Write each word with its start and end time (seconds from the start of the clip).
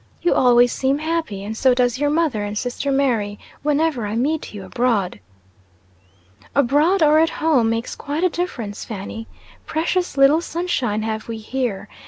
"You 0.23 0.33
always 0.33 0.73
seem 0.73 0.97
happy, 0.97 1.43
and 1.43 1.55
so 1.55 1.75
does 1.75 1.99
your 1.99 2.09
mother 2.09 2.43
and 2.43 2.57
sister 2.57 2.91
Mary, 2.91 3.37
whenever 3.61 4.07
I 4.07 4.15
meet 4.15 4.51
you 4.51 4.65
abroad." 4.65 5.19
"Abroad, 6.55 7.03
or 7.03 7.19
at 7.19 7.29
home, 7.29 7.69
makes 7.69 7.95
quite 7.95 8.23
a 8.23 8.29
difference, 8.29 8.83
Fanny. 8.83 9.27
Precious 9.67 10.17
little 10.17 10.41
sunshine 10.41 11.03
have 11.03 11.27
we 11.27 11.37
here. 11.37 11.87